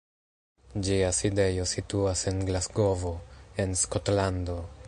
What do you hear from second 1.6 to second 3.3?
situas en Glasgovo,